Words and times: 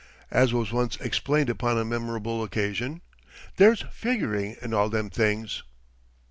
As 0.31 0.51
was 0.51 0.71
once 0.71 0.95
explained 0.97 1.47
upon 1.47 1.77
a 1.77 1.85
memorable 1.85 2.41
occasion: 2.43 3.01
"There's 3.57 3.83
figuring 3.91 4.55
in 4.59 4.73
all 4.73 4.89
them 4.89 5.11
things." 5.11 5.61